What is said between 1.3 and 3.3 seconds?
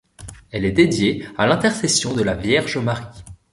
à l'Intercession de la Vierge Marie.